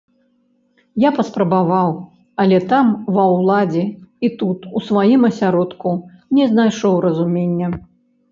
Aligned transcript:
Я 1.01 1.09
паспрабаваў, 1.17 1.91
але 2.43 2.57
там, 2.71 2.87
ва 3.17 3.25
ўладзе, 3.35 3.83
і 4.27 4.33
тут, 4.41 4.59
у 4.79 4.83
сваім 4.87 5.21
асяродку, 5.29 5.89
не 6.39 6.45
знайшоў 6.55 6.95
разумення. 7.09 7.67